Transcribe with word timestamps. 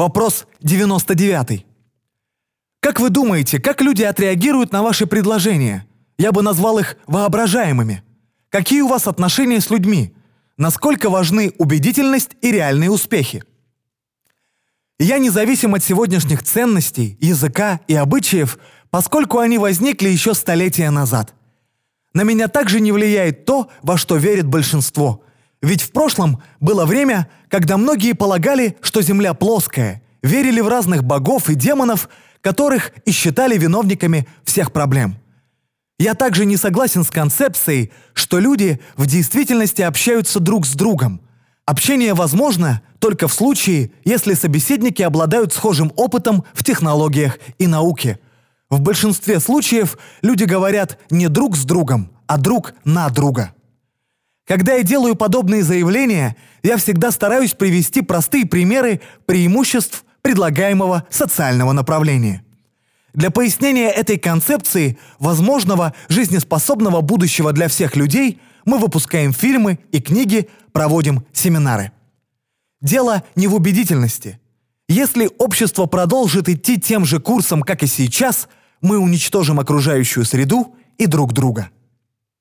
Вопрос 0.00 0.46
99. 0.62 1.66
Как 2.80 3.00
вы 3.00 3.10
думаете, 3.10 3.60
как 3.60 3.82
люди 3.82 4.02
отреагируют 4.02 4.72
на 4.72 4.82
ваши 4.82 5.06
предложения? 5.06 5.86
Я 6.16 6.32
бы 6.32 6.40
назвал 6.40 6.78
их 6.78 6.96
воображаемыми. 7.06 8.02
Какие 8.48 8.80
у 8.80 8.88
вас 8.88 9.06
отношения 9.06 9.60
с 9.60 9.68
людьми? 9.68 10.14
Насколько 10.56 11.10
важны 11.10 11.52
убедительность 11.58 12.30
и 12.40 12.50
реальные 12.50 12.90
успехи? 12.90 13.44
Я 14.98 15.18
независим 15.18 15.74
от 15.74 15.84
сегодняшних 15.84 16.42
ценностей, 16.44 17.18
языка 17.20 17.80
и 17.86 17.94
обычаев, 17.94 18.58
поскольку 18.88 19.38
они 19.38 19.58
возникли 19.58 20.08
еще 20.08 20.32
столетия 20.32 20.88
назад. 20.88 21.34
На 22.14 22.22
меня 22.22 22.48
также 22.48 22.80
не 22.80 22.90
влияет 22.90 23.44
то, 23.44 23.68
во 23.82 23.98
что 23.98 24.16
верит 24.16 24.46
большинство. 24.46 25.22
Ведь 25.62 25.82
в 25.82 25.92
прошлом 25.92 26.42
было 26.58 26.86
время, 26.86 27.28
когда 27.48 27.76
многие 27.76 28.14
полагали, 28.14 28.76
что 28.80 29.02
Земля 29.02 29.34
плоская, 29.34 30.02
верили 30.22 30.60
в 30.60 30.68
разных 30.68 31.04
богов 31.04 31.50
и 31.50 31.54
демонов, 31.54 32.08
которых 32.40 32.92
и 33.04 33.10
считали 33.10 33.58
виновниками 33.58 34.26
всех 34.44 34.72
проблем. 34.72 35.16
Я 35.98 36.14
также 36.14 36.46
не 36.46 36.56
согласен 36.56 37.04
с 37.04 37.10
концепцией, 37.10 37.92
что 38.14 38.38
люди 38.38 38.80
в 38.96 39.04
действительности 39.04 39.82
общаются 39.82 40.40
друг 40.40 40.64
с 40.64 40.72
другом. 40.72 41.20
Общение 41.66 42.14
возможно 42.14 42.80
только 42.98 43.28
в 43.28 43.34
случае, 43.34 43.92
если 44.04 44.32
собеседники 44.32 45.02
обладают 45.02 45.52
схожим 45.52 45.92
опытом 45.96 46.44
в 46.54 46.64
технологиях 46.64 47.38
и 47.58 47.66
науке. 47.66 48.18
В 48.70 48.80
большинстве 48.80 49.40
случаев 49.40 49.98
люди 50.22 50.44
говорят 50.44 50.98
не 51.10 51.28
друг 51.28 51.54
с 51.54 51.64
другом, 51.64 52.10
а 52.26 52.38
друг 52.38 52.72
на 52.84 53.08
друга. 53.10 53.52
Когда 54.46 54.74
я 54.74 54.82
делаю 54.82 55.14
подобные 55.14 55.62
заявления, 55.62 56.36
я 56.62 56.76
всегда 56.76 57.10
стараюсь 57.10 57.52
привести 57.52 58.02
простые 58.02 58.46
примеры 58.46 59.00
преимуществ 59.26 60.04
предлагаемого 60.22 61.06
социального 61.10 61.72
направления. 61.72 62.44
Для 63.14 63.30
пояснения 63.30 63.90
этой 63.90 64.18
концепции 64.18 64.98
возможного 65.18 65.94
жизнеспособного 66.08 67.00
будущего 67.00 67.52
для 67.52 67.68
всех 67.68 67.96
людей 67.96 68.40
мы 68.64 68.78
выпускаем 68.78 69.32
фильмы 69.32 69.78
и 69.90 70.00
книги, 70.00 70.48
проводим 70.72 71.24
семинары. 71.32 71.92
Дело 72.80 73.24
не 73.34 73.48
в 73.48 73.54
убедительности. 73.54 74.38
Если 74.88 75.30
общество 75.38 75.86
продолжит 75.86 76.48
идти 76.48 76.80
тем 76.80 77.04
же 77.04 77.20
курсом, 77.20 77.62
как 77.62 77.82
и 77.82 77.86
сейчас, 77.86 78.48
мы 78.80 78.98
уничтожим 78.98 79.60
окружающую 79.60 80.24
среду 80.24 80.74
и 80.98 81.06
друг 81.06 81.32
друга. 81.32 81.70